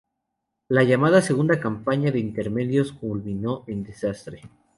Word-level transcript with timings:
La 0.67 0.83
llamada 0.83 1.21
Segunda 1.21 1.59
Campaña 1.59 2.09
de 2.09 2.17
Intermedios 2.17 2.91
culminó 2.91 3.63
en 3.67 3.83
desastre. 3.83 4.41